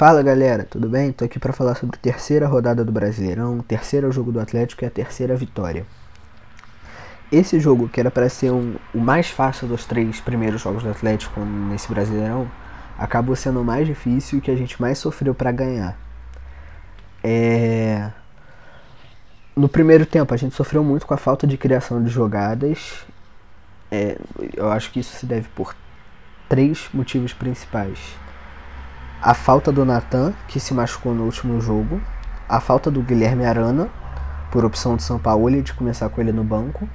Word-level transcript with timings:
Fala 0.00 0.22
galera, 0.22 0.64
tudo 0.64 0.88
bem? 0.88 1.12
Tô 1.12 1.26
aqui 1.26 1.38
para 1.38 1.52
falar 1.52 1.74
sobre 1.74 1.94
a 1.94 2.00
terceira 2.00 2.46
rodada 2.46 2.82
do 2.82 2.90
Brasileirão, 2.90 3.58
terceiro 3.58 4.10
jogo 4.10 4.32
do 4.32 4.40
Atlético 4.40 4.82
e 4.82 4.86
a 4.86 4.90
terceira 4.90 5.36
vitória. 5.36 5.84
Esse 7.30 7.60
jogo, 7.60 7.86
que 7.86 8.00
era 8.00 8.10
para 8.10 8.26
ser 8.30 8.50
um, 8.50 8.76
o 8.94 8.98
mais 8.98 9.28
fácil 9.28 9.68
dos 9.68 9.84
três 9.84 10.18
primeiros 10.18 10.62
jogos 10.62 10.82
do 10.82 10.88
Atlético 10.88 11.40
nesse 11.40 11.86
Brasileirão, 11.86 12.50
acabou 12.98 13.36
sendo 13.36 13.60
o 13.60 13.64
mais 13.64 13.86
difícil 13.86 14.38
e 14.38 14.40
que 14.40 14.50
a 14.50 14.56
gente 14.56 14.80
mais 14.80 14.96
sofreu 14.96 15.34
para 15.34 15.52
ganhar. 15.52 15.94
É... 17.22 18.10
No 19.54 19.68
primeiro 19.68 20.06
tempo, 20.06 20.32
a 20.32 20.36
gente 20.38 20.54
sofreu 20.54 20.82
muito 20.82 21.06
com 21.06 21.12
a 21.12 21.18
falta 21.18 21.46
de 21.46 21.58
criação 21.58 22.02
de 22.02 22.08
jogadas. 22.08 23.04
É, 23.92 24.16
eu 24.56 24.72
acho 24.72 24.92
que 24.92 25.00
isso 25.00 25.14
se 25.14 25.26
deve 25.26 25.50
por 25.50 25.76
três 26.48 26.88
motivos 26.94 27.34
principais 27.34 27.98
a 29.22 29.34
falta 29.34 29.70
do 29.70 29.84
Natan, 29.84 30.32
que 30.48 30.58
se 30.58 30.72
machucou 30.72 31.14
no 31.14 31.24
último 31.24 31.60
jogo, 31.60 32.00
a 32.48 32.58
falta 32.58 32.90
do 32.90 33.02
Guilherme 33.02 33.44
Arana, 33.44 33.88
por 34.50 34.64
opção 34.64 34.96
de 34.96 35.02
São 35.02 35.18
Paulo 35.18 35.62
de 35.62 35.74
começar 35.74 36.08
com 36.08 36.20
ele 36.20 36.32
no 36.32 36.42
banco, 36.42 36.88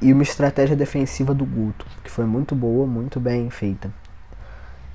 e 0.00 0.12
uma 0.12 0.22
estratégia 0.22 0.74
defensiva 0.74 1.34
do 1.34 1.44
Guto, 1.44 1.86
que 2.02 2.10
foi 2.10 2.24
muito 2.24 2.54
boa, 2.54 2.86
muito 2.86 3.20
bem 3.20 3.48
feita. 3.50 3.90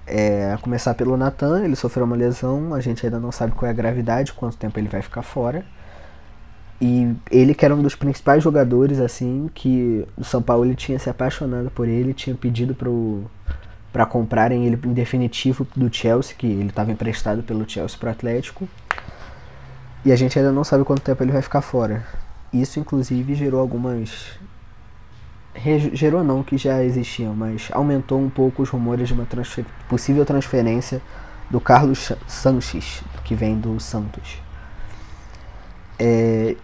É, 0.05 0.51
a 0.51 0.57
começar 0.57 0.95
pelo 0.95 1.15
Natan, 1.15 1.63
ele 1.63 1.75
sofreu 1.75 2.05
uma 2.05 2.15
lesão, 2.15 2.73
a 2.73 2.79
gente 2.79 3.05
ainda 3.05 3.19
não 3.19 3.31
sabe 3.31 3.53
qual 3.53 3.67
é 3.67 3.71
a 3.71 3.75
gravidade, 3.75 4.33
quanto 4.33 4.57
tempo 4.57 4.79
ele 4.79 4.89
vai 4.89 5.03
ficar 5.03 5.21
fora. 5.21 5.63
E 6.81 7.15
ele 7.29 7.53
que 7.53 7.63
era 7.63 7.75
um 7.75 7.81
dos 7.81 7.93
principais 7.93 8.41
jogadores, 8.41 8.99
assim, 8.99 9.49
que 9.53 10.07
o 10.17 10.23
São 10.23 10.41
Paulo 10.41 10.73
tinha 10.73 10.97
se 10.97 11.09
apaixonado 11.09 11.69
por 11.69 11.87
ele, 11.87 12.13
tinha 12.13 12.35
pedido 12.35 12.73
pro 12.73 13.25
para 13.91 14.05
comprarem 14.05 14.65
ele 14.65 14.79
em 14.85 14.93
definitivo 14.93 15.67
do 15.75 15.93
Chelsea, 15.93 16.35
que 16.37 16.45
ele 16.45 16.69
estava 16.69 16.91
emprestado 16.91 17.41
pelo 17.43 17.67
Chelsea 17.67 17.97
para 17.97 18.09
o 18.09 18.11
Atlético. 18.11 18.67
E 20.05 20.11
a 20.11 20.15
gente 20.15 20.37
ainda 20.37 20.51
não 20.51 20.63
sabe 20.63 20.83
quanto 20.83 21.01
tempo 21.01 21.23
ele 21.23 21.31
vai 21.31 21.41
ficar 21.41 21.61
fora. 21.61 22.05
Isso, 22.53 22.79
inclusive, 22.79 23.35
gerou 23.35 23.59
algumas. 23.59 24.39
Gerou 25.93 26.23
não, 26.23 26.41
que 26.43 26.57
já 26.57 26.83
existiam, 26.83 27.35
mas 27.35 27.69
aumentou 27.73 28.19
um 28.19 28.29
pouco 28.29 28.61
os 28.61 28.69
rumores 28.69 29.07
de 29.07 29.13
uma 29.13 29.25
transfer... 29.25 29.65
possível 29.89 30.25
transferência 30.25 31.01
do 31.49 31.59
Carlos 31.59 32.13
Sanches, 32.27 33.03
que 33.23 33.35
vem 33.35 33.59
do 33.59 33.79
Santos. 33.79 34.37
É... 35.97 36.55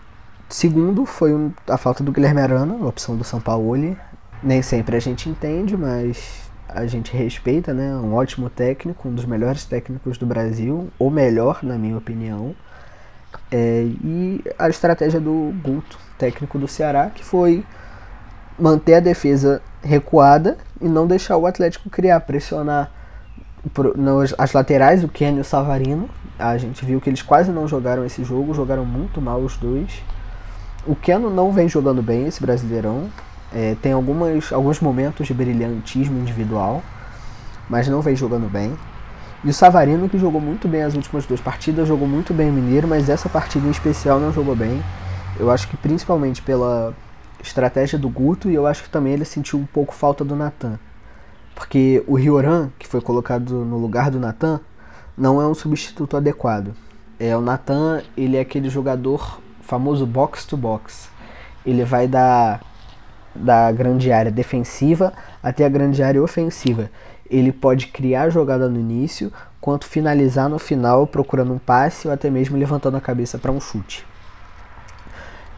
Segundo, 0.47 1.05
foi 1.05 1.33
um... 1.33 1.51
a 1.67 1.77
falta 1.77 2.03
do 2.03 2.11
Guilherme 2.11 2.39
Arana, 2.39 2.75
opção 2.85 3.17
do 3.17 3.23
São 3.23 3.41
Paulo. 3.41 3.97
Nem 4.41 4.61
sempre 4.61 4.95
a 4.95 4.99
gente 4.99 5.27
entende, 5.27 5.75
mas 5.75 6.44
a 6.67 6.85
gente 6.85 7.15
respeita, 7.15 7.73
né? 7.73 7.95
Um 7.95 8.13
ótimo 8.13 8.49
técnico, 8.49 9.07
um 9.07 9.13
dos 9.13 9.25
melhores 9.25 9.65
técnicos 9.65 10.17
do 10.17 10.25
Brasil, 10.25 10.89
ou 10.97 11.09
melhor, 11.09 11.59
na 11.63 11.77
minha 11.77 11.97
opinião. 11.97 12.55
É, 13.51 13.83
e 14.03 14.43
a 14.57 14.69
estratégia 14.69 15.19
do 15.19 15.53
Guto, 15.63 15.97
técnico 16.17 16.57
do 16.57 16.67
Ceará, 16.67 17.09
que 17.13 17.23
foi 17.23 17.63
manter 18.57 18.95
a 18.95 18.99
defesa 18.99 19.61
recuada 19.83 20.57
e 20.81 20.87
não 20.87 21.05
deixar 21.05 21.37
o 21.37 21.45
Atlético 21.45 21.89
criar, 21.89 22.19
pressionar 22.21 22.91
as 24.37 24.53
laterais, 24.53 25.03
o 25.03 25.07
Kenny 25.07 25.37
e 25.37 25.41
o 25.41 25.43
Savarino. 25.43 26.09
A 26.37 26.57
gente 26.57 26.85
viu 26.85 26.99
que 27.01 27.09
eles 27.09 27.21
quase 27.21 27.51
não 27.51 27.67
jogaram 27.67 28.05
esse 28.05 28.23
jogo, 28.23 28.53
jogaram 28.53 28.85
muito 28.85 29.21
mal 29.21 29.39
os 29.39 29.57
dois. 29.57 30.03
O 30.85 30.95
Keno 30.95 31.29
não 31.29 31.51
vem 31.51 31.67
jogando 31.67 32.01
bem 32.01 32.27
esse 32.27 32.41
Brasileirão, 32.41 33.09
é, 33.55 33.73
tem 33.81 33.93
algumas, 33.93 34.51
alguns 34.51 34.81
momentos 34.81 35.25
de 35.25 35.33
brilhantismo 35.33 36.19
individual, 36.19 36.83
mas 37.69 37.87
não 37.87 38.01
vem 38.01 38.13
jogando 38.13 38.51
bem. 38.51 38.77
E 39.45 39.49
o 39.49 39.53
Savarino, 39.53 40.09
que 40.09 40.19
jogou 40.19 40.41
muito 40.41 40.67
bem 40.67 40.83
as 40.83 40.93
últimas 40.93 41.25
duas 41.25 41.39
partidas, 41.39 41.87
jogou 41.87 42.05
muito 42.05 42.33
bem 42.33 42.49
o 42.49 42.53
Mineiro, 42.53 42.85
mas 42.85 43.07
essa 43.07 43.29
partida 43.29 43.65
em 43.65 43.71
especial 43.71 44.19
não 44.19 44.33
jogou 44.33 44.57
bem. 44.57 44.83
Eu 45.39 45.49
acho 45.49 45.69
que 45.69 45.77
principalmente 45.77 46.41
pela 46.41 46.93
estratégia 47.41 47.97
do 47.97 48.09
Guto, 48.09 48.49
e 48.49 48.55
eu 48.55 48.67
acho 48.67 48.83
que 48.83 48.89
também 48.89 49.13
ele 49.13 49.23
sentiu 49.23 49.57
um 49.57 49.65
pouco 49.65 49.93
falta 49.93 50.25
do 50.25 50.35
Natan. 50.35 50.77
Porque 51.53 52.03
o 52.07 52.15
Rioran, 52.15 52.69
que 52.77 52.85
foi 52.85 52.99
colocado 52.99 53.63
no 53.63 53.77
lugar 53.77 54.11
do 54.11 54.19
Natan, 54.19 54.59
não 55.17 55.41
é 55.41 55.47
um 55.47 55.53
substituto 55.53 56.17
adequado. 56.17 56.73
É, 57.17 57.37
o 57.37 57.39
Natan, 57.39 58.01
ele 58.17 58.35
é 58.35 58.41
aquele 58.41 58.69
jogador 58.69 59.39
famoso 59.61 60.05
box 60.05 60.43
to 60.43 60.57
box. 60.57 61.09
Ele 61.65 61.85
vai 61.85 62.05
dar 62.05 62.59
da 63.35 63.71
grande 63.71 64.11
área 64.11 64.31
defensiva 64.31 65.13
até 65.43 65.65
a 65.65 65.69
grande 65.69 66.01
área 66.01 66.21
ofensiva. 66.21 66.89
Ele 67.29 67.51
pode 67.51 67.87
criar 67.87 68.29
jogada 68.29 68.69
no 68.69 68.79
início, 68.79 69.31
quanto 69.59 69.85
finalizar 69.85 70.47
no 70.47 70.59
final 70.59 71.07
procurando 71.07 71.53
um 71.53 71.57
passe 71.57 72.07
ou 72.07 72.13
até 72.13 72.29
mesmo 72.29 72.57
levantando 72.57 72.97
a 72.97 73.01
cabeça 73.01 73.37
para 73.37 73.51
um 73.51 73.59
chute. 73.59 74.05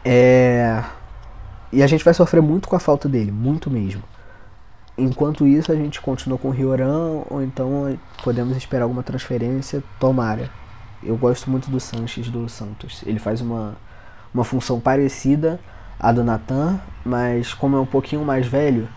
É... 0.04 0.82
E 1.70 1.82
a 1.82 1.86
gente 1.86 2.02
vai 2.02 2.14
sofrer 2.14 2.40
muito 2.40 2.68
com 2.68 2.76
a 2.76 2.80
falta 2.80 3.08
dele, 3.08 3.30
muito 3.30 3.70
mesmo. 3.70 4.02
Enquanto 4.96 5.46
isso, 5.46 5.70
a 5.70 5.76
gente 5.76 6.00
continua 6.00 6.38
com 6.38 6.48
o 6.48 6.50
Rioran, 6.50 7.22
ou 7.28 7.42
então 7.42 7.96
podemos 8.24 8.56
esperar 8.56 8.84
alguma 8.84 9.02
transferência, 9.02 9.82
tomara. 10.00 10.50
Eu 11.02 11.16
gosto 11.16 11.50
muito 11.50 11.70
do 11.70 11.78
Sanches 11.78 12.28
do 12.28 12.48
Santos. 12.48 13.02
Ele 13.06 13.18
faz 13.18 13.40
uma, 13.40 13.76
uma 14.34 14.42
função 14.42 14.80
parecida 14.80 15.60
a 15.98 16.12
do 16.12 16.22
Nathan, 16.22 16.78
mas 17.04 17.52
como 17.52 17.76
é 17.76 17.80
um 17.80 17.86
pouquinho 17.86 18.24
mais 18.24 18.46
velho, 18.46 18.88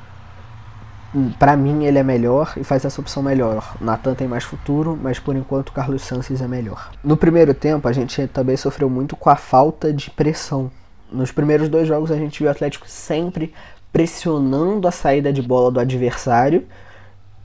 para 1.38 1.58
mim 1.58 1.84
ele 1.84 1.98
é 1.98 2.04
melhor 2.04 2.54
e 2.56 2.64
faz 2.64 2.86
essa 2.86 3.02
opção 3.02 3.22
melhor. 3.22 3.76
O 3.82 3.84
Nathan 3.84 4.14
tem 4.14 4.28
mais 4.28 4.44
futuro, 4.44 4.98
mas 5.02 5.20
por 5.20 5.36
enquanto 5.36 5.70
o 5.70 5.74
Carlos 5.74 6.04
Santos 6.04 6.42
é 6.42 6.48
melhor. 6.48 6.92
No 7.04 7.18
primeiro 7.18 7.54
tempo 7.54 7.88
a 7.88 7.94
gente 7.94 8.28
também 8.28 8.56
sofreu 8.56 8.90
muito 8.90 9.16
com 9.16 9.30
a 9.30 9.36
falta 9.36 9.92
de 9.92 10.10
pressão. 10.12 10.72
Nos 11.12 11.32
primeiros 11.32 11.68
dois 11.68 11.88
jogos 11.88 12.12
a 12.12 12.16
gente 12.16 12.40
viu 12.40 12.48
o 12.48 12.52
Atlético 12.52 12.88
sempre 12.88 13.54
pressionando 13.92 14.88
a 14.88 14.92
saída 14.92 15.34
de 15.34 15.42
bola 15.42 15.70
do 15.70 15.80
adversário 15.80 16.66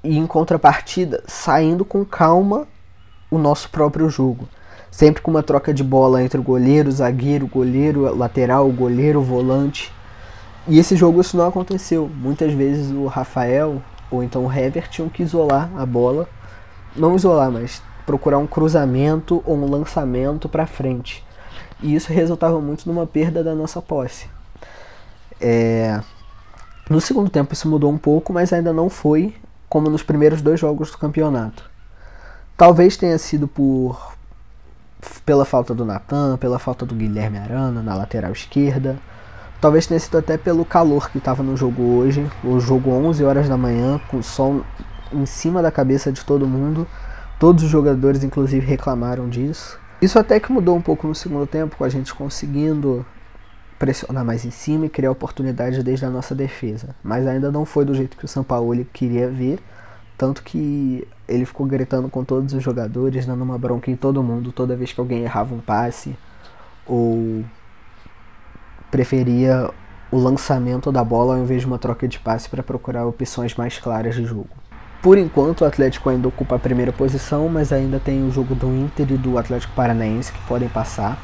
e 0.05 0.17
em 0.17 0.27
contrapartida 0.27 1.25
saindo 1.27 1.85
com 1.85 2.05
calma 2.05 2.69
o 3.29 3.39
nosso 3.39 3.69
próprio 3.71 4.09
jogo 4.09 4.49
sempre 4.91 5.23
com 5.23 5.31
uma 5.31 5.43
troca 5.43 5.73
de 5.75 5.85
bola 5.85 6.23
entre 6.23 6.39
o 6.39 6.43
goleiro, 6.43 6.89
o 6.89 6.93
zagueiro, 6.93 7.47
o 7.47 7.49
goleiro, 7.49 8.15
lateral, 8.17 8.69
o 8.69 8.73
goleiro, 8.73 9.21
o 9.21 9.23
volante. 9.23 9.93
E 10.69 10.79
esse 10.79 10.97
jogo 10.97 11.21
isso 11.21 11.37
não 11.37 11.47
aconteceu. 11.47 12.11
Muitas 12.13 12.53
vezes 12.53 12.91
o 12.91 13.07
Rafael 13.07 13.83
ou 14.11 14.23
então 14.23 14.45
o 14.45 14.53
Hever 14.53 14.89
tinham 14.89 15.09
que 15.09 15.23
isolar 15.23 15.71
a 15.77 15.85
bola, 15.85 16.29
não 16.95 17.17
isolar, 17.17 17.51
mas 17.51 17.83
procurar 18.05 18.39
um 18.39 18.47
cruzamento 18.47 19.43
ou 19.45 19.57
um 19.57 19.69
lançamento 19.69 20.49
para 20.49 20.67
frente. 20.67 21.25
E 21.83 21.95
isso 21.95 22.13
resultava 22.13 22.61
muito 22.61 22.87
numa 22.87 23.07
perda 23.07 23.43
da 23.43 23.55
nossa 23.55 23.83
posse. 23.83 24.29
É... 25.41 26.01
No 26.89 27.01
segundo 27.01 27.29
tempo 27.29 27.53
isso 27.53 27.69
mudou 27.69 27.91
um 27.91 27.99
pouco, 27.99 28.33
mas 28.33 28.53
ainda 28.53 28.73
não 28.73 28.89
foi 28.89 29.35
como 29.69 29.91
nos 29.91 30.03
primeiros 30.03 30.41
dois 30.41 30.61
jogos 30.61 30.91
do 30.91 30.99
campeonato. 30.99 31.69
Talvez 32.57 32.97
tenha 32.97 33.19
sido 33.19 33.49
por 33.49 34.16
pela 35.25 35.45
falta 35.45 35.75
do 35.75 35.85
Natan, 35.85 36.37
pela 36.37 36.59
falta 36.59 36.87
do 36.87 36.95
Guilherme 36.95 37.39
Arana 37.39 37.83
na 37.83 37.95
lateral 37.95 38.33
esquerda. 38.33 38.97
Talvez 39.61 39.87
tenha 39.87 39.99
sido 39.99 40.19
até 40.19 40.37
pelo 40.37 40.65
calor 40.65 41.11
que 41.11 41.19
estava 41.19 41.43
no 41.43 41.57
jogo 41.57 41.83
hoje. 41.83 42.27
O 42.45 42.61
jogo 42.61 42.91
11 42.91 43.25
horas 43.25 43.49
da 43.49 43.57
manhã, 43.57 44.01
com 44.09 44.19
o 44.19 44.23
sol 44.23 44.65
em 45.13 45.27
cima 45.27 45.63
da 45.63 45.71
cabeça 45.71 46.13
de 46.13 46.25
todo 46.25 46.47
mundo. 46.47 46.87
Todos 47.39 47.65
os 47.65 47.71
jogadores, 47.71 48.23
inclusive, 48.23 48.65
reclamaram 48.67 49.29
disso. 49.29 49.79
Isso 50.01 50.19
até 50.19 50.39
que 50.39 50.53
mudou 50.53 50.77
um 50.77 50.83
pouco 50.83 51.07
no 51.07 51.15
segundo 51.15 51.47
tempo, 51.47 51.77
com 51.77 51.85
a 51.85 51.89
gente 51.89 52.15
conseguindo 52.15 53.05
pressionar 53.79 54.25
mais 54.25 54.45
em 54.45 54.51
cima 54.51 54.87
e 54.87 54.89
criar 54.89 55.11
oportunidades 55.11 55.83
desde 55.83 56.05
a 56.05 56.11
nossa 56.11 56.35
defesa. 56.35 56.95
Mas 57.03 57.27
ainda 57.27 57.51
não 57.51 57.65
foi 57.65 57.85
do 57.85 57.95
jeito 57.95 58.17
que 58.17 58.25
o 58.25 58.29
São 58.29 58.45
Paulo 58.45 58.75
queria 58.93 59.29
ver. 59.29 59.59
Tanto 60.17 60.43
que 60.43 61.07
ele 61.29 61.45
ficou 61.45 61.67
gritando 61.67 62.09
com 62.09 62.25
todos 62.25 62.55
os 62.55 62.63
jogadores, 62.63 63.27
dando 63.27 63.43
uma 63.43 63.59
bronca 63.59 63.91
em 63.91 63.97
todo 63.97 64.23
mundo 64.23 64.51
toda 64.51 64.75
vez 64.75 64.93
que 64.93 65.01
alguém 65.01 65.23
errava 65.23 65.55
um 65.55 65.61
passe 65.61 66.17
ou 66.87 67.45
preferia 68.91 69.71
o 70.11 70.17
lançamento 70.17 70.91
da 70.91 71.05
bola 71.05 71.35
ao 71.35 71.43
invés 71.43 71.61
de 71.61 71.67
uma 71.67 71.79
troca 71.79 72.09
de 72.09 72.19
passe 72.19 72.49
para 72.49 72.63
procurar 72.63 73.05
opções 73.05 73.55
mais 73.57 73.79
claras 73.79 74.15
de 74.15 74.25
jogo. 74.25 74.49
Por 75.03 75.19
enquanto, 75.19 75.61
o 75.61 75.65
Atlético 75.67 76.09
ainda 76.09 76.27
ocupa 76.27 76.57
a 76.57 76.59
primeira 76.59 76.93
posição, 76.93 77.49
mas 77.49 77.73
ainda 77.73 78.01
tem 78.01 78.27
o 78.27 78.31
jogo 78.31 78.55
do 78.55 78.69
Inter 78.69 79.13
e 79.13 79.19
do 79.19 79.37
Atlético 79.37 79.75
Paranaense 79.75 80.33
que 80.33 80.41
podem 80.47 80.69
passar 80.69 81.19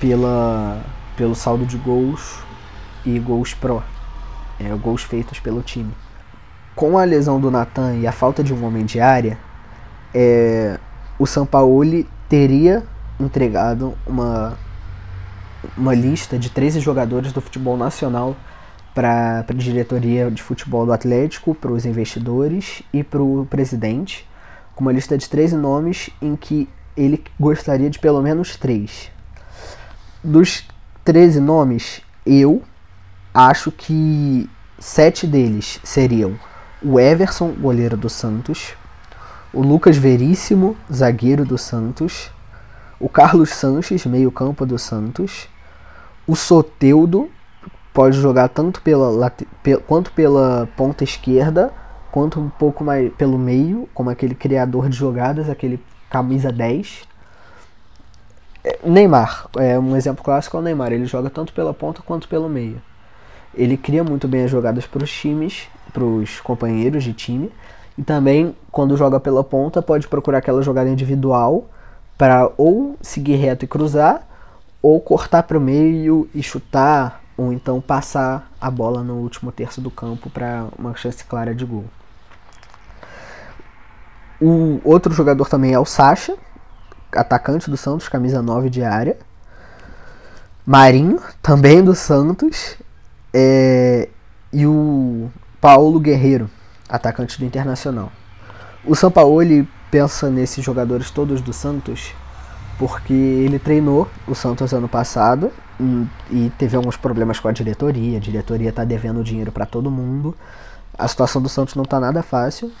pela, 0.00 0.82
pelo 1.16 1.34
saldo 1.34 1.64
de 1.64 1.76
gols 1.76 2.42
e 3.06 3.18
gols 3.20 3.54
pro, 3.54 3.82
é, 4.58 4.68
gols 4.74 5.02
feitos 5.02 5.38
pelo 5.38 5.62
time 5.62 5.92
com 6.74 6.96
a 6.96 7.04
lesão 7.04 7.40
do 7.40 7.50
Natan 7.50 7.96
e 7.96 8.06
a 8.06 8.12
falta 8.12 8.42
de 8.42 8.54
um 8.54 8.64
homem 8.64 8.84
de 8.84 9.00
área, 9.00 9.38
é, 10.14 10.78
o 11.18 11.26
Sampaoli 11.26 12.08
teria 12.28 12.82
entregado 13.18 13.94
uma, 14.06 14.56
uma 15.76 15.94
lista 15.94 16.38
de 16.38 16.50
13 16.50 16.80
jogadores 16.80 17.32
do 17.32 17.40
futebol 17.40 17.76
nacional 17.76 18.36
para 18.94 19.44
a 19.48 19.52
diretoria 19.52 20.30
de 20.30 20.42
futebol 20.42 20.84
do 20.84 20.92
Atlético, 20.92 21.54
para 21.54 21.70
os 21.70 21.84
investidores 21.84 22.82
e 22.92 23.04
para 23.04 23.22
o 23.22 23.46
presidente, 23.48 24.28
com 24.74 24.82
uma 24.82 24.92
lista 24.92 25.16
de 25.16 25.28
13 25.28 25.56
nomes 25.56 26.10
em 26.20 26.34
que 26.34 26.68
ele 26.96 27.22
gostaria 27.38 27.88
de 27.88 27.98
pelo 27.98 28.20
menos 28.20 28.56
três. 28.56 29.10
Dos 30.22 30.66
13 31.04 31.40
nomes, 31.40 32.02
eu 32.26 32.62
acho 33.32 33.70
que 33.70 34.48
sete 34.78 35.26
deles 35.26 35.78
seriam 35.84 36.38
o 36.82 36.98
Everson, 36.98 37.52
goleiro 37.52 37.96
do 37.96 38.08
Santos, 38.08 38.74
o 39.52 39.60
Lucas 39.60 39.96
Veríssimo, 39.96 40.76
zagueiro 40.92 41.44
do 41.44 41.58
Santos, 41.58 42.30
o 42.98 43.08
Carlos 43.08 43.50
Sanches, 43.50 44.06
meio-campo 44.06 44.64
do 44.64 44.78
Santos, 44.78 45.48
o 46.26 46.36
Soteudo, 46.36 47.30
pode 47.92 48.20
jogar 48.20 48.48
tanto 48.48 48.80
pela 48.82 49.32
quanto 49.86 50.12
pela 50.12 50.68
ponta 50.76 51.04
esquerda, 51.04 51.72
quanto 52.10 52.40
um 52.40 52.48
pouco 52.48 52.84
mais 52.84 53.12
pelo 53.14 53.38
meio, 53.38 53.88
como 53.92 54.10
aquele 54.10 54.34
criador 54.34 54.88
de 54.88 54.96
jogadas, 54.96 55.48
aquele 55.48 55.82
camisa 56.08 56.52
10. 56.52 57.08
É, 58.62 58.78
Neymar, 58.84 59.48
é 59.56 59.78
um 59.78 59.96
exemplo 59.96 60.22
clássico 60.22 60.56
é 60.56 60.60
o 60.60 60.62
Neymar, 60.62 60.92
ele 60.92 61.06
joga 61.06 61.30
tanto 61.30 61.52
pela 61.52 61.72
ponta 61.72 62.02
quanto 62.02 62.28
pelo 62.28 62.48
meio. 62.48 62.80
Ele 63.54 63.76
cria 63.76 64.04
muito 64.04 64.28
bem 64.28 64.44
as 64.44 64.50
jogadas 64.50 64.86
para 64.86 65.02
os 65.02 65.10
times, 65.10 65.68
para 65.92 66.04
os 66.04 66.40
companheiros 66.40 67.02
de 67.02 67.12
time, 67.12 67.50
e 67.98 68.02
também 68.02 68.54
quando 68.70 68.96
joga 68.96 69.18
pela 69.18 69.42
ponta 69.42 69.82
pode 69.82 70.06
procurar 70.08 70.38
aquela 70.38 70.62
jogada 70.62 70.88
individual 70.88 71.68
para 72.16 72.50
ou 72.56 72.96
seguir 73.00 73.36
reto 73.36 73.64
e 73.64 73.68
cruzar, 73.68 74.26
ou 74.82 75.00
cortar 75.00 75.42
para 75.42 75.58
o 75.58 75.60
meio 75.60 76.28
e 76.34 76.42
chutar, 76.42 77.22
ou 77.36 77.52
então 77.52 77.80
passar 77.80 78.50
a 78.60 78.70
bola 78.70 79.02
no 79.02 79.14
último 79.14 79.50
terço 79.50 79.80
do 79.80 79.90
campo 79.90 80.30
para 80.30 80.66
uma 80.78 80.94
chance 80.94 81.24
clara 81.24 81.54
de 81.54 81.64
gol. 81.64 81.84
O 84.40 84.80
outro 84.84 85.12
jogador 85.12 85.48
também 85.48 85.72
é 85.72 85.78
o 85.78 85.84
Sacha, 85.84 86.34
atacante 87.12 87.68
do 87.68 87.76
Santos, 87.76 88.08
camisa 88.08 88.40
9 88.40 88.70
de 88.70 88.82
área. 88.82 89.18
Marinho, 90.64 91.20
também 91.42 91.82
do 91.82 91.94
Santos. 91.94 92.76
É, 93.32 94.08
e 94.52 94.66
o 94.66 95.30
Paulo 95.60 96.00
Guerreiro, 96.00 96.50
atacante 96.88 97.38
do 97.38 97.44
Internacional. 97.44 98.10
O 98.84 98.94
São 98.94 99.10
Paulo 99.10 99.40
pensa 99.90 100.30
nesses 100.30 100.64
jogadores 100.64 101.10
todos 101.10 101.40
do 101.40 101.52
Santos 101.52 102.14
porque 102.80 103.12
ele 103.12 103.58
treinou 103.58 104.08
o 104.26 104.34
Santos 104.34 104.72
ano 104.72 104.88
passado 104.88 105.52
e 106.30 106.50
teve 106.56 106.74
alguns 106.74 106.96
problemas 106.96 107.38
com 107.38 107.46
a 107.46 107.52
diretoria. 107.52 108.16
A 108.16 108.20
diretoria 108.20 108.70
está 108.70 108.84
devendo 108.84 109.22
dinheiro 109.22 109.52
para 109.52 109.66
todo 109.66 109.90
mundo. 109.90 110.34
A 110.96 111.06
situação 111.06 111.42
do 111.42 111.48
Santos 111.48 111.74
não 111.74 111.84
está 111.84 112.00
nada 112.00 112.22
fácil. 112.22 112.72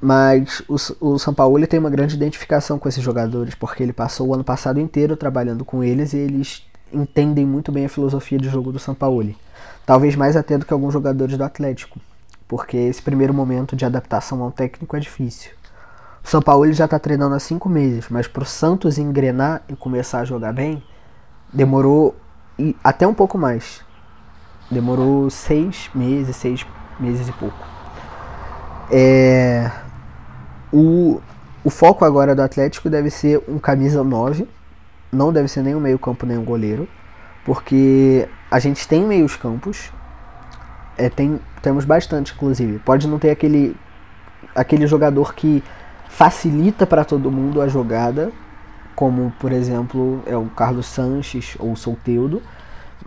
Mas 0.00 0.62
o, 0.66 0.76
o 1.00 1.18
São 1.18 1.34
Paulo 1.34 1.66
tem 1.66 1.78
uma 1.78 1.90
grande 1.90 2.14
identificação 2.14 2.78
com 2.78 2.88
esses 2.88 3.02
jogadores, 3.02 3.54
porque 3.54 3.82
ele 3.82 3.92
passou 3.92 4.28
o 4.28 4.34
ano 4.34 4.44
passado 4.44 4.80
inteiro 4.80 5.14
trabalhando 5.14 5.62
com 5.62 5.84
eles 5.84 6.14
e 6.14 6.18
eles 6.18 6.62
entendem 6.92 7.46
muito 7.46 7.72
bem 7.72 7.86
a 7.86 7.88
filosofia 7.88 8.38
de 8.38 8.48
jogo 8.48 8.72
do 8.72 8.78
São 8.78 8.94
Paulo. 8.94 9.34
Talvez 9.84 10.16
mais 10.16 10.36
até 10.36 10.58
do 10.58 10.66
que 10.66 10.72
alguns 10.72 10.92
jogadores 10.92 11.36
do 11.36 11.44
Atlético, 11.44 12.00
porque 12.48 12.76
esse 12.76 13.02
primeiro 13.02 13.34
momento 13.34 13.76
de 13.76 13.84
adaptação 13.84 14.42
ao 14.42 14.50
técnico 14.50 14.96
é 14.96 15.00
difícil. 15.00 15.52
O 16.24 16.28
São 16.28 16.42
Paulo 16.42 16.72
já 16.72 16.86
está 16.86 16.98
treinando 16.98 17.34
há 17.34 17.38
cinco 17.38 17.68
meses, 17.68 18.06
mas 18.10 18.26
para 18.26 18.42
o 18.42 18.46
Santos 18.46 18.98
engrenar 18.98 19.62
e 19.68 19.76
começar 19.76 20.20
a 20.20 20.24
jogar 20.24 20.52
bem, 20.52 20.82
demorou 21.52 22.16
até 22.82 23.06
um 23.06 23.14
pouco 23.14 23.38
mais. 23.38 23.80
Demorou 24.70 25.30
seis 25.30 25.88
meses, 25.94 26.34
seis 26.34 26.66
meses 26.98 27.28
e 27.28 27.32
pouco. 27.32 27.56
É, 28.90 29.70
o, 30.72 31.20
o 31.62 31.70
foco 31.70 32.04
agora 32.04 32.34
do 32.34 32.42
Atlético 32.42 32.90
deve 32.90 33.10
ser 33.10 33.42
um 33.48 33.58
camisa 33.58 34.02
9, 34.02 34.48
não 35.16 35.32
deve 35.32 35.48
ser 35.48 35.62
nem 35.62 35.74
um 35.74 35.80
meio 35.80 35.98
campo 35.98 36.26
nem 36.26 36.36
um 36.36 36.44
goleiro, 36.44 36.88
porque 37.44 38.28
a 38.50 38.58
gente 38.58 38.86
tem 38.86 39.04
meios 39.04 39.36
campos, 39.36 39.90
é, 40.96 41.08
tem, 41.08 41.40
temos 41.62 41.84
bastante 41.84 42.32
inclusive. 42.34 42.78
Pode 42.78 43.08
não 43.08 43.18
ter 43.18 43.30
aquele, 43.30 43.76
aquele 44.54 44.86
jogador 44.86 45.34
que 45.34 45.62
facilita 46.08 46.86
para 46.86 47.04
todo 47.04 47.30
mundo 47.30 47.60
a 47.60 47.68
jogada, 47.68 48.30
como 48.94 49.32
por 49.38 49.52
exemplo 49.52 50.22
é 50.26 50.36
o 50.36 50.46
Carlos 50.46 50.86
Sanches 50.86 51.56
ou 51.58 51.72
o 51.72 51.76
Solteudo, 51.76 52.42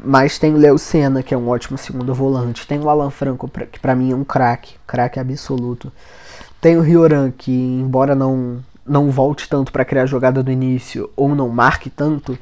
mas 0.04 0.38
tem 0.40 0.54
o 0.54 0.58
Léo 0.58 0.78
Senna, 0.78 1.24
que 1.24 1.34
é 1.34 1.38
um 1.38 1.50
ótimo 1.50 1.78
segundo 1.78 2.14
volante, 2.14 2.68
tem 2.68 2.80
o 2.80 2.90
Alan 2.90 3.10
Franco, 3.10 3.50
que 3.72 3.80
para 3.80 3.96
mim 3.96 4.12
é 4.12 4.16
um 4.16 4.24
craque, 4.24 4.76
craque 4.88 5.20
absoluto. 5.20 5.92
Tem 6.62 6.78
o 6.78 6.82
Rioran, 6.82 7.32
que 7.32 7.52
embora 7.52 8.14
não, 8.14 8.64
não 8.90 9.12
volte 9.12 9.48
tanto 9.48 9.72
para 9.72 9.86
criar 9.86 10.04
a 10.04 10.08
jogada 10.08 10.42
do 10.42 10.52
início 10.52 11.10
ou 11.16 11.36
não 11.36 11.48
marque 11.48 11.90
tanto, 11.90 12.38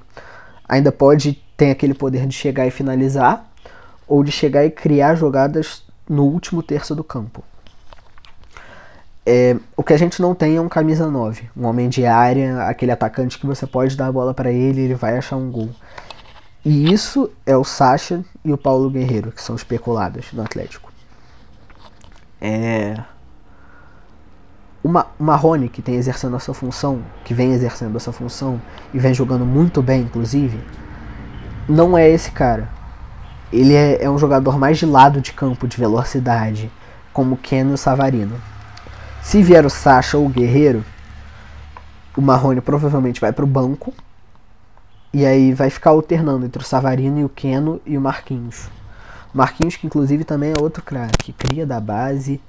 ainda 0.68 0.92
pode 0.92 1.34
ter 1.58 1.72
aquele 1.72 1.94
poder 1.94 2.26
de 2.26 2.34
chegar 2.34 2.66
e 2.66 2.72
finalizar 2.72 3.46
ou 4.08 4.24
de 4.24 4.32
chegar 4.32 4.66
e 4.66 4.72
criar 4.72 5.16
jogadas 5.16 5.84
no 6.10 6.24
último 6.24 6.64
terço 6.64 6.96
do 6.96 7.04
campo. 7.04 7.44
É, 9.26 9.58
o 9.76 9.84
que 9.84 9.92
a 9.92 9.98
gente 9.98 10.22
não 10.22 10.34
tem 10.34 10.56
é 10.56 10.62
um 10.62 10.70
camisa 10.70 11.12
9, 11.12 11.50
um 11.58 11.66
homem 11.66 11.90
de 11.90 12.06
área, 12.06 12.64
aquele 12.64 12.94
atacante 12.94 13.38
que 13.38 13.46
você 13.46 13.68
pode 13.68 13.98
dar 13.98 14.08
a 14.08 14.12
bola 14.12 14.34
para 14.34 14.50
ele 14.50 14.80
ele 14.80 14.96
vai 14.96 15.18
achar 15.18 15.36
um 15.36 15.52
gol. 15.52 15.70
E 16.64 16.94
isso 16.94 17.30
é 17.46 17.56
o 17.56 17.64
Sacha 17.64 18.24
e 18.44 18.54
o 18.54 18.58
Paulo 18.58 18.90
Guerreiro, 18.90 19.32
que 19.34 19.42
são 19.42 19.56
especulados 19.56 20.32
no 20.32 20.44
Atlético. 20.44 20.94
É, 22.40 22.96
o 24.88 25.24
Marrone, 25.24 25.70
que 25.70 25.82
tem 25.82 25.96
exercendo 25.96 26.36
essa 26.36 26.54
função, 26.54 27.02
que 27.24 27.34
vem 27.34 27.52
exercendo 27.52 27.96
essa 27.96 28.12
função 28.12 28.62
e 28.94 29.00
vem 29.00 29.14
jogando 29.14 29.46
muito 29.46 29.82
bem, 29.82 30.02
inclusive, 30.04 30.60
não 31.68 31.98
é 31.98 32.10
esse 32.10 32.32
cara. 32.32 32.70
Ele 33.52 33.74
é, 33.74 34.04
é 34.04 34.10
um 34.10 34.18
jogador 34.18 34.58
mais 34.58 34.78
de 34.78 34.86
lado 34.86 35.20
de 35.22 35.34
campo, 35.34 35.68
de 35.68 35.78
velocidade, 35.78 36.72
como 37.12 37.38
Ken 37.38 37.70
e 37.70 37.74
o 37.74 37.78
Savarino. 37.78 38.36
Se 39.22 39.44
vier 39.44 39.66
o 39.66 39.70
Sacha 39.70 40.18
ou 40.18 40.26
o 40.26 40.30
Guerreiro, 40.30 40.86
o 42.16 42.22
Marrone 42.22 42.62
provavelmente 42.62 43.20
vai 43.22 43.32
para 43.32 43.44
o 43.44 43.48
banco 43.48 43.94
e 45.14 45.26
aí 45.26 45.54
vai 45.54 45.70
ficar 45.70 45.92
alternando 45.92 46.46
entre 46.46 46.62
o 46.62 46.66
Savarino 46.66 47.20
e 47.20 47.24
o 47.24 47.30
Keno 47.30 47.82
e 47.86 47.98
o 47.98 48.02
Marquinhos. 48.02 48.70
Marquinhos, 49.34 49.76
que 49.76 49.86
inclusive 49.86 50.24
também 50.24 50.54
é 50.54 50.62
outro 50.62 50.82
craque, 50.82 51.34
cria 51.34 51.66
da 51.66 51.80
base 51.80 52.42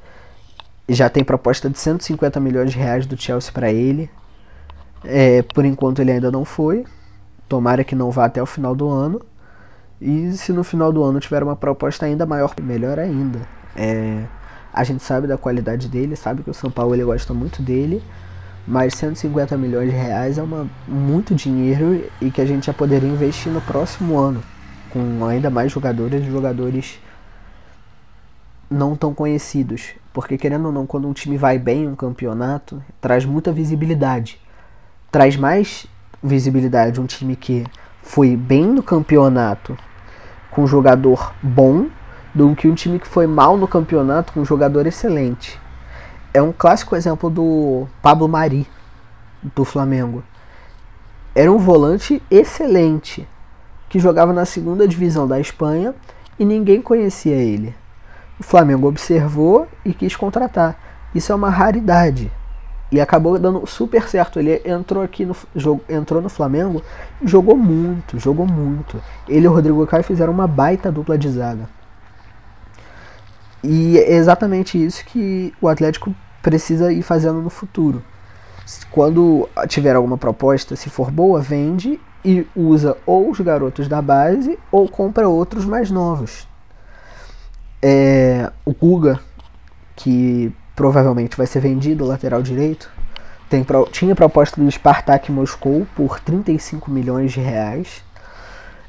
já 0.89 1.09
tem 1.09 1.23
proposta 1.23 1.69
de 1.69 1.79
150 1.79 2.41
milhões 2.41 2.71
de 2.71 2.79
reais 2.79 3.07
do 3.07 3.17
Chelsea 3.17 3.53
para 3.53 3.71
ele. 3.71 4.11
É, 5.05 5.43
por 5.43 5.65
enquanto 5.65 6.01
ele 6.01 6.13
ainda 6.13 6.31
não 6.31 6.45
foi. 6.45 6.85
Tomara 7.49 7.85
que 7.85 7.95
não 7.95 8.11
vá 8.11 8.25
até 8.25 8.43
o 8.43 8.47
final 8.47 8.75
do 8.75 8.89
ano. 8.89 9.21
E 10.01 10.33
se 10.33 10.53
no 10.53 10.65
final 10.65 10.93
do 10.93 11.03
ano 11.03 11.21
tiver 11.21 11.43
uma 11.43 11.57
proposta 11.57 12.07
ainda 12.07 12.25
maior, 12.25 12.55
melhor 12.63 12.99
ainda. 12.99 13.41
É, 13.77 14.25
a 14.73 14.85
gente 14.85 15.03
sabe 15.03 15.27
da 15.27 15.37
qualidade 15.37 15.89
dele, 15.89 16.17
sabe 16.17 16.43
que 16.43 16.51
o 16.51 16.55
São 16.55 16.71
Paulo 16.71 16.95
ele 16.95 17.05
gosta 17.05 17.35
muito 17.35 17.61
dele. 17.61 18.03
Mas 18.67 18.95
150 18.95 19.57
milhões 19.57 19.91
de 19.91 19.97
reais 19.97 20.37
é 20.39 20.43
uma, 20.43 20.69
muito 20.87 21.35
dinheiro 21.35 22.05
e 22.21 22.31
que 22.31 22.41
a 22.41 22.45
gente 22.45 22.67
já 22.67 22.73
poderia 22.73 23.09
investir 23.09 23.51
no 23.51 23.61
próximo 23.63 24.19
ano. 24.19 24.43
Com 24.91 25.25
ainda 25.25 25.51
mais 25.51 25.73
jogadores 25.73 26.23
e 26.23 26.31
jogadores 26.31 26.99
não 28.71 28.97
tão 28.97 29.15
conhecidos. 29.15 29.95
Porque, 30.13 30.37
querendo 30.37 30.67
ou 30.67 30.73
não, 30.73 30.87
quando 30.87 31.09
um 31.09 31.13
time 31.13 31.37
vai 31.37 31.59
bem 31.59 31.85
em 31.85 31.89
um 31.89 31.95
campeonato, 31.95 32.83
traz 33.01 33.25
muita 33.25 33.53
visibilidade. 33.53 34.41
Traz 35.11 35.37
mais 35.37 35.87
visibilidade 36.23 37.01
um 37.01 37.07
time 37.07 37.37
que 37.37 37.65
foi 38.03 38.37
bem 38.37 38.67
no 38.67 38.83
campeonato 38.83 39.77
com 40.51 40.63
um 40.63 40.67
jogador 40.67 41.35
bom 41.43 41.87
do 42.35 42.55
que 42.55 42.69
um 42.69 42.75
time 42.75 42.99
que 42.99 43.07
foi 43.07 43.27
mal 43.27 43.57
no 43.57 43.69
campeonato 43.69 44.33
com 44.33 44.41
um 44.41 44.45
jogador 44.45 44.87
excelente. 44.87 45.59
É 46.33 46.43
um 46.43 46.53
clássico 46.53 46.97
exemplo 46.97 47.31
do 47.31 47.87
Pablo 48.03 48.29
Mari, 48.29 48.67
do 49.55 49.65
Flamengo. 49.65 50.23
Era 51.35 51.51
um 51.53 51.59
volante 51.59 52.23
excelente, 52.31 53.27
que 53.89 53.99
jogava 53.99 54.33
na 54.33 54.45
segunda 54.45 54.87
divisão 54.87 55.27
da 55.27 55.39
Espanha 55.41 55.95
e 56.39 56.45
ninguém 56.45 56.83
conhecia 56.83 57.37
ele. 57.37 57.75
O 58.39 58.43
Flamengo 58.43 58.87
observou 58.87 59.67
e 59.85 59.93
quis 59.93 60.15
contratar. 60.15 60.79
Isso 61.15 61.33
é 61.33 61.35
uma 61.35 61.51
raridade. 61.51 62.31
E 62.91 63.01
acabou 63.01 63.39
dando 63.39 63.67
super 63.67 64.09
certo. 64.09 64.39
Ele 64.39 64.63
entrou 64.65 65.03
aqui 65.03 65.27
no 65.27 65.37
jogo, 65.55 65.83
entrou 65.89 66.23
no 66.23 66.29
Flamengo 66.29 66.83
e 67.21 67.29
jogou 67.29 67.57
muito, 67.57 68.19
jogou 68.19 68.47
muito. 68.47 69.03
Ele 69.29 69.45
e 69.45 69.49
o 69.49 69.53
Rodrigo 69.53 69.87
Caio 69.87 70.05
fizeram 70.05 70.33
uma 70.33 70.47
baita 70.47 70.91
dupla 70.91 71.19
de 71.19 71.29
zaga. 71.29 71.69
E 73.63 73.99
é 73.99 74.15
exatamente 74.15 74.83
isso 74.83 75.05
que 75.05 75.53
o 75.61 75.69
Atlético 75.69 76.15
precisa 76.41 76.93
ir 76.93 77.03
fazendo 77.03 77.43
no 77.43 77.51
futuro. 77.51 78.03
Quando 78.91 79.49
tiver 79.67 79.97
alguma 79.97 80.17
proposta, 80.17 80.77
se 80.77 80.89
for 80.89 81.11
boa, 81.11 81.41
vende 81.41 82.01
e 82.25 82.47
usa 82.55 82.97
ou 83.05 83.31
os 83.31 83.41
garotos 83.41 83.89
da 83.89 84.01
base 84.01 84.59
ou 84.71 84.89
compra 84.89 85.29
outros 85.29 85.65
mais 85.65 85.91
novos. 85.91 86.47
É, 87.83 88.51
o 88.65 88.73
Guga, 88.73 89.21
que 89.95 90.53
provavelmente 90.75 91.37
vai 91.37 91.47
ser 91.47 91.61
vendido, 91.61 92.05
lateral 92.05 92.43
direito. 92.43 92.91
Tem, 93.49 93.65
tinha 93.91 94.15
proposta 94.15 94.61
do 94.61 94.71
Spartak 94.71 95.33
Moscou 95.33 95.87
por 95.97 96.21
35 96.21 96.91
milhões 96.91 97.33
de 97.33 97.41
reais. 97.41 98.05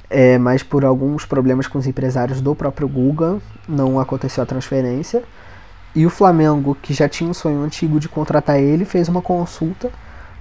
É, 0.10 0.38
mas 0.40 0.64
por 0.64 0.84
alguns 0.84 1.26
problemas 1.26 1.68
com 1.68 1.78
os 1.78 1.86
empresários 1.86 2.42
do 2.42 2.56
próprio 2.56 2.88
Guga, 2.88 3.38
não 3.68 4.00
aconteceu 4.00 4.44
a 4.44 4.46
transferência. 4.46 5.24
E 5.96 6.06
o 6.06 6.10
Flamengo, 6.10 6.76
que 6.82 6.94
já 6.94 7.08
tinha 7.08 7.30
um 7.30 7.34
sonho 7.34 7.62
antigo 7.62 8.00
de 8.00 8.10
contratar 8.10 8.60
ele, 8.60 8.86
fez 8.86 9.08
uma 9.08 9.22
consulta, 9.22 9.92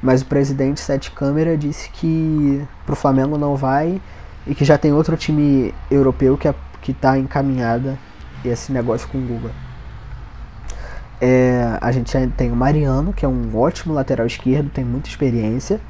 mas 0.02 0.22
o 0.22 0.26
presidente 0.26 0.80
Sete 0.80 1.10
Câmara 1.10 1.56
disse 1.56 1.90
que 1.90 2.62
pro 2.86 2.96
Flamengo 2.96 3.36
não 3.36 3.56
vai 3.56 4.00
e 4.46 4.54
que 4.54 4.64
já 4.64 4.78
tem 4.78 4.92
outro 4.92 5.16
time 5.16 5.74
europeu 5.90 6.36
que 6.36 6.48
é, 6.48 6.54
está 6.88 7.18
encaminhada 7.18 7.98
esse 8.45 8.73
negócio 8.73 9.09
com 9.09 9.18
o 9.18 9.21
Guga. 9.21 9.50
É, 11.21 11.76
a 11.80 11.90
gente 11.90 12.12
tem 12.37 12.52
o 12.52 12.57
Mariano, 12.57 13.12
que 13.12 13.25
é 13.25 13.28
um 13.28 13.57
ótimo 13.57 13.92
lateral 13.92 14.26
esquerdo, 14.26 14.71
tem 14.71 14.85
muita 14.85 15.09
experiência. 15.09 15.80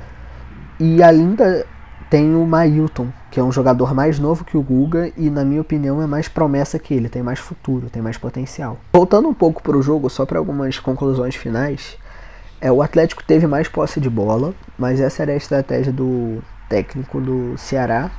E 0.81 1.03
ainda 1.03 1.67
tem 2.09 2.35
o 2.35 2.47
Mailton, 2.47 3.09
que 3.31 3.39
é 3.39 3.43
um 3.43 3.53
jogador 3.53 3.95
mais 3.95 4.19
novo 4.19 4.45
que 4.45 4.57
o 4.57 4.63
Guga 4.63 5.13
e, 5.17 5.29
na 5.29 5.45
minha 5.45 5.61
opinião, 5.61 6.01
é 6.01 6.07
mais 6.07 6.29
promessa 6.29 6.79
que 6.79 6.95
ele, 6.95 7.09
tem 7.09 7.23
mais 7.23 7.39
futuro, 7.39 7.91
tem 7.91 8.01
mais 8.01 8.17
potencial. 8.17 8.79
Voltando 8.93 9.29
um 9.29 9.35
pouco 9.35 9.63
para 9.63 9.77
o 9.77 9.83
jogo, 9.83 10.09
só 10.09 10.25
para 10.25 10.39
algumas 10.39 10.79
conclusões 10.79 11.35
finais, 11.35 11.99
é, 12.61 12.73
o 12.73 12.81
Atlético 12.81 13.23
teve 13.23 13.47
mais 13.47 13.69
posse 13.69 14.01
de 14.01 14.09
bola, 14.09 14.55
mas 14.79 15.01
essa 15.01 15.23
era 15.23 15.33
a 15.33 15.37
estratégia 15.37 15.93
do 15.93 16.43
técnico 16.69 17.21
do 17.21 17.57
Ceará, 17.59 18.11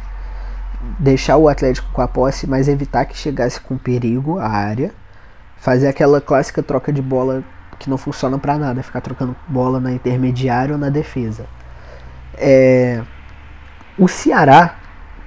deixar 0.98 1.38
o 1.38 1.50
Atlético 1.50 1.92
com 1.92 2.02
a 2.02 2.08
posse, 2.08 2.48
mas 2.48 2.68
evitar 2.68 3.06
que 3.06 3.18
chegasse 3.18 3.60
com 3.60 3.78
perigo 3.78 4.40
à 4.40 4.48
área, 4.48 4.92
fazer 5.58 5.88
aquela 5.88 6.22
clássica 6.22 6.64
troca 6.64 6.92
de 6.92 7.02
bola 7.02 7.44
que 7.78 7.90
não 7.90 7.98
funciona 7.98 8.38
para 8.38 8.58
nada, 8.58 8.84
ficar 8.84 9.02
trocando 9.02 9.36
bola 9.48 9.80
na 9.80 9.92
intermediária 9.92 10.74
ou 10.74 10.80
na 10.80 10.90
defesa. 10.90 11.46
É, 12.38 13.02
o 13.98 14.08
Ceará, 14.08 14.76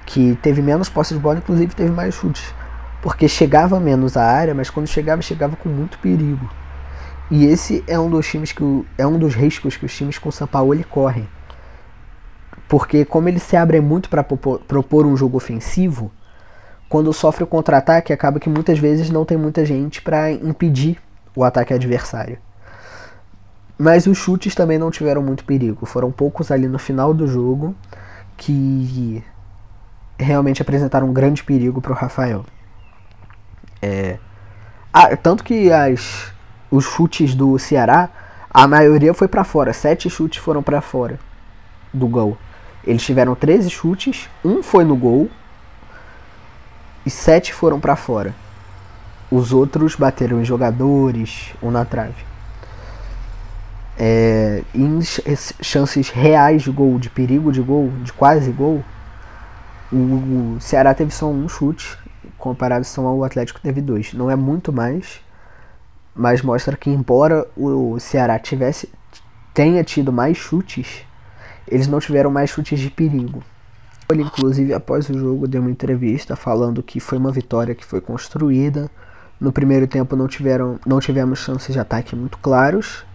que 0.05 0.37
teve 0.41 0.61
menos 0.61 0.89
posse 0.89 1.13
de 1.13 1.19
bola, 1.19 1.37
inclusive 1.37 1.75
teve 1.75 1.91
mais 1.91 2.13
chutes. 2.13 2.53
Porque 3.01 3.27
chegava 3.27 3.79
menos 3.79 4.15
à 4.15 4.23
área, 4.23 4.53
mas 4.53 4.69
quando 4.69 4.87
chegava, 4.87 5.21
chegava 5.21 5.55
com 5.55 5.67
muito 5.67 5.97
perigo. 5.99 6.49
E 7.29 7.45
esse 7.45 7.83
é 7.87 7.99
um 7.99 8.09
dos 8.09 8.27
times 8.27 8.51
que 8.51 8.63
o, 8.63 8.85
é 8.97 9.05
um 9.05 9.17
dos 9.17 9.33
riscos 9.33 9.75
que 9.75 9.85
os 9.85 9.95
times 9.95 10.17
com 10.17 10.31
São 10.31 10.47
Paulo 10.47 10.83
correm. 10.89 11.27
Porque 12.73 13.05
como 13.05 13.29
eles 13.29 13.43
se 13.43 13.55
abrem 13.55 13.79
muito 13.79 14.09
para 14.09 14.23
propor 14.23 15.05
um 15.05 15.15
jogo 15.15 15.37
ofensivo, 15.37 16.11
quando 16.89 17.13
sofre 17.13 17.43
o 17.43 17.47
contra-ataque, 17.47 18.11
acaba 18.11 18.39
que 18.39 18.49
muitas 18.49 18.79
vezes 18.79 19.11
não 19.11 19.23
tem 19.23 19.37
muita 19.37 19.63
gente 19.63 20.01
para 20.01 20.31
impedir 20.31 20.99
o 21.35 21.43
ataque 21.43 21.71
adversário. 21.71 22.39
Mas 23.77 24.07
os 24.07 24.17
chutes 24.17 24.55
também 24.55 24.79
não 24.79 24.89
tiveram 24.89 25.21
muito 25.21 25.45
perigo. 25.45 25.85
Foram 25.85 26.11
poucos 26.11 26.49
ali 26.49 26.67
no 26.67 26.79
final 26.79 27.13
do 27.13 27.27
jogo 27.27 27.75
que 28.35 29.23
realmente 30.17 30.63
apresentaram 30.63 31.07
um 31.07 31.13
grande 31.13 31.43
perigo 31.43 31.79
para 31.79 31.91
o 31.91 31.95
Rafael. 31.95 32.43
É, 33.83 34.17
ah, 34.91 35.15
tanto 35.15 35.43
que 35.43 35.71
as, 35.71 36.33
os 36.71 36.85
chutes 36.85 37.35
do 37.35 37.59
Ceará, 37.59 38.09
a 38.49 38.67
maioria 38.67 39.13
foi 39.13 39.27
para 39.27 39.43
fora. 39.43 39.73
Sete 39.73 40.09
chutes 40.09 40.39
foram 40.39 40.63
para 40.63 40.81
fora 40.81 41.19
do 41.93 42.07
gol. 42.07 42.35
Eles 42.85 43.03
tiveram 43.03 43.35
13 43.35 43.69
chutes, 43.69 44.29
um 44.43 44.61
foi 44.61 44.83
no 44.83 44.95
gol 44.95 45.29
e 47.05 47.09
sete 47.09 47.53
foram 47.53 47.79
para 47.79 47.95
fora. 47.95 48.33
Os 49.31 49.51
outros 49.51 49.95
bateram 49.95 50.41
em 50.41 50.45
jogadores 50.45 51.53
ou 51.61 51.71
na 51.71 51.85
trave 51.85 52.33
é, 53.97 54.63
em 54.73 54.99
chances 55.61 56.09
reais 56.09 56.63
de 56.63 56.71
gol, 56.71 56.97
de 56.97 57.09
perigo 57.09 57.51
de 57.51 57.61
gol, 57.61 57.91
de 58.03 58.11
quase 58.11 58.51
gol, 58.51 58.83
o 59.91 60.57
Ceará 60.59 60.93
teve 60.93 61.11
só 61.11 61.27
um 61.27 61.47
chute, 61.47 61.97
comparado 62.37 62.85
ao 62.97 63.23
Atlético 63.23 63.61
teve 63.61 63.79
dois. 63.79 64.13
Não 64.13 64.29
é 64.29 64.35
muito 64.35 64.73
mais, 64.73 65.21
mas 66.15 66.41
mostra 66.41 66.75
que 66.75 66.89
embora 66.89 67.47
o 67.55 67.99
Ceará 67.99 68.39
tivesse 68.39 68.89
tenha 69.53 69.83
tido 69.83 70.11
mais 70.11 70.35
chutes, 70.35 71.05
eles 71.67 71.87
não 71.87 71.99
tiveram 71.99 72.29
mais 72.29 72.49
chutes 72.49 72.79
de 72.79 72.89
perigo. 72.89 73.43
Ele, 74.09 74.23
inclusive, 74.23 74.73
após 74.73 75.09
o 75.09 75.17
jogo, 75.17 75.47
deu 75.47 75.61
uma 75.61 75.71
entrevista 75.71 76.35
falando 76.35 76.83
que 76.83 76.99
foi 76.99 77.17
uma 77.17 77.31
vitória 77.31 77.73
que 77.73 77.85
foi 77.85 78.01
construída. 78.01 78.89
No 79.39 79.51
primeiro 79.51 79.87
tempo 79.87 80.15
não, 80.15 80.27
tiveram, 80.27 80.79
não 80.85 80.99
tivemos 80.99 81.39
chances 81.39 81.73
de 81.73 81.79
ataque 81.79 82.15
muito 82.15 82.37
claros, 82.37 83.05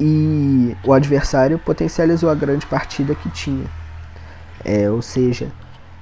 e 0.00 0.74
o 0.82 0.94
adversário 0.94 1.58
potencializou 1.58 2.30
a 2.30 2.34
grande 2.34 2.64
partida 2.64 3.14
que 3.14 3.28
tinha. 3.28 3.66
É, 4.64 4.90
ou 4.90 5.02
seja, 5.02 5.52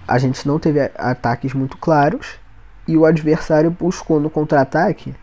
a 0.06 0.18
gente 0.18 0.46
não 0.46 0.58
teve 0.58 0.80
ataques 0.96 1.52
muito 1.52 1.76
claros 1.76 2.36
e 2.86 2.96
o 2.96 3.04
adversário 3.04 3.70
buscou 3.70 4.20
no 4.20 4.30
contra-ataque 4.30 5.14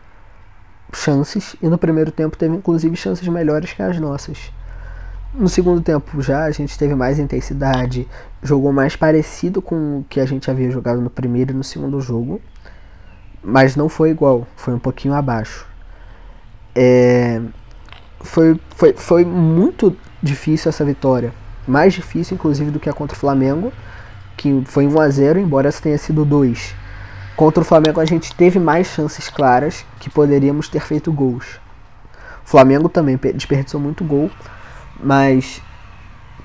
chances 0.92 1.56
e 1.60 1.68
no 1.68 1.78
primeiro 1.78 2.12
tempo 2.12 2.36
teve 2.36 2.54
inclusive 2.54 2.94
chances 2.96 3.26
melhores 3.26 3.72
que 3.72 3.82
as 3.82 3.98
nossas. 3.98 4.52
No 5.36 5.50
segundo 5.50 5.82
tempo 5.82 6.22
já 6.22 6.44
a 6.44 6.50
gente 6.50 6.78
teve 6.78 6.94
mais 6.94 7.18
intensidade, 7.18 8.08
jogou 8.42 8.72
mais 8.72 8.96
parecido 8.96 9.60
com 9.60 9.98
o 9.98 10.04
que 10.08 10.18
a 10.18 10.24
gente 10.24 10.50
havia 10.50 10.70
jogado 10.70 10.98
no 10.98 11.10
primeiro 11.10 11.52
e 11.52 11.54
no 11.54 11.62
segundo 11.62 12.00
jogo, 12.00 12.40
mas 13.44 13.76
não 13.76 13.86
foi 13.86 14.08
igual, 14.08 14.46
foi 14.56 14.72
um 14.72 14.78
pouquinho 14.78 15.12
abaixo. 15.12 15.66
É, 16.74 17.42
foi, 18.20 18.58
foi, 18.70 18.94
foi 18.94 19.24
muito 19.26 19.94
difícil 20.22 20.70
essa 20.70 20.86
vitória. 20.86 21.34
Mais 21.68 21.92
difícil, 21.92 22.34
inclusive, 22.36 22.70
do 22.70 22.80
que 22.80 22.88
a 22.88 22.94
contra 22.94 23.14
o 23.14 23.20
Flamengo, 23.20 23.70
que 24.38 24.62
foi 24.64 24.86
1 24.86 25.00
a 25.00 25.08
0 25.10 25.38
embora 25.38 25.70
tenha 25.70 25.98
sido 25.98 26.24
2. 26.24 26.74
Contra 27.36 27.60
o 27.60 27.66
Flamengo 27.66 28.00
a 28.00 28.06
gente 28.06 28.34
teve 28.34 28.58
mais 28.58 28.86
chances 28.86 29.28
claras 29.28 29.84
que 30.00 30.08
poderíamos 30.08 30.70
ter 30.70 30.80
feito 30.80 31.12
gols. 31.12 31.60
O 32.42 32.48
Flamengo 32.48 32.88
também 32.88 33.18
desperdiçou 33.34 33.78
muito 33.78 34.02
gol, 34.02 34.30
mas 35.02 35.60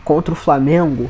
contra 0.04 0.34
o 0.34 0.36
Flamengo 0.36 1.10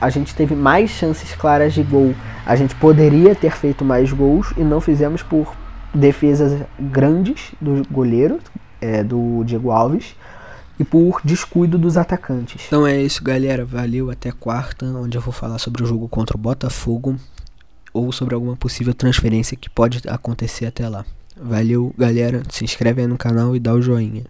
a 0.00 0.08
gente 0.08 0.34
teve 0.34 0.54
mais 0.54 0.90
chances 0.90 1.34
claras 1.34 1.74
de 1.74 1.82
gol. 1.82 2.14
A 2.46 2.56
gente 2.56 2.74
poderia 2.74 3.34
ter 3.34 3.52
feito 3.52 3.84
mais 3.84 4.10
gols 4.12 4.52
e 4.56 4.62
não 4.62 4.80
fizemos 4.80 5.22
por 5.22 5.54
defesas 5.92 6.62
grandes 6.78 7.52
do 7.60 7.82
goleiro, 7.90 8.38
é, 8.80 9.04
do 9.04 9.44
Diego 9.44 9.70
Alves 9.70 10.16
e 10.78 10.84
por 10.84 11.20
descuido 11.22 11.76
dos 11.76 11.98
atacantes. 11.98 12.62
Então 12.66 12.86
é 12.86 13.02
isso, 13.02 13.22
galera. 13.22 13.66
Valeu 13.66 14.10
até 14.10 14.32
quarta, 14.32 14.86
onde 14.86 15.18
eu 15.18 15.20
vou 15.20 15.32
falar 15.32 15.58
sobre 15.58 15.82
o 15.82 15.86
jogo 15.86 16.08
contra 16.08 16.36
o 16.36 16.40
Botafogo 16.40 17.16
ou 17.92 18.10
sobre 18.10 18.34
alguma 18.34 18.56
possível 18.56 18.94
transferência 18.94 19.56
que 19.56 19.68
pode 19.68 20.00
acontecer 20.08 20.64
até 20.64 20.88
lá. 20.88 21.04
Valeu, 21.36 21.94
galera. 21.98 22.42
Se 22.48 22.64
inscreve 22.64 23.02
aí 23.02 23.06
no 23.06 23.18
canal 23.18 23.54
e 23.54 23.60
dá 23.60 23.74
o 23.74 23.82
joinha. 23.82 24.22